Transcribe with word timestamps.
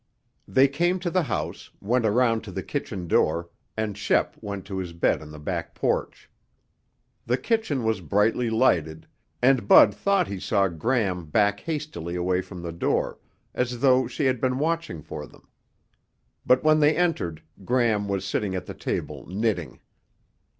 They 0.47 0.67
came 0.67 0.97
to 1.01 1.11
the 1.11 1.21
house, 1.21 1.69
went 1.79 2.07
around 2.07 2.43
to 2.45 2.51
the 2.51 2.63
kitchen 2.63 3.07
door, 3.07 3.51
and 3.77 3.95
Shep 3.95 4.35
went 4.41 4.65
to 4.65 4.79
his 4.79 4.93
bed 4.93 5.21
on 5.21 5.29
the 5.29 5.37
back 5.37 5.75
porch. 5.75 6.27
The 7.27 7.37
kitchen 7.37 7.83
was 7.83 8.01
brightly 8.01 8.49
lighted, 8.49 9.05
and 9.43 9.67
Bud 9.67 9.93
thought 9.93 10.27
he 10.27 10.39
saw 10.39 10.69
Gram 10.69 11.27
back 11.27 11.59
hastily 11.59 12.15
away 12.15 12.41
from 12.41 12.63
the 12.63 12.71
door, 12.71 13.19
as 13.53 13.79
though 13.81 14.07
she 14.07 14.25
had 14.25 14.41
been 14.41 14.57
watching 14.57 15.03
for 15.03 15.27
them. 15.27 15.47
But 16.47 16.63
when 16.63 16.79
they 16.79 16.97
entered, 16.97 17.43
Gram 17.63 18.07
was 18.07 18.25
sitting 18.25 18.55
at 18.55 18.65
the 18.65 18.73
table 18.73 19.27
knitting. 19.27 19.81